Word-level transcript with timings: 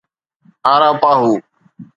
اَراپاهو 0.73 1.31